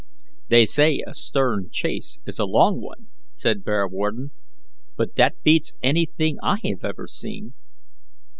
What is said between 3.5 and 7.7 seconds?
Bearwarden; but that beats anything I have ever seen."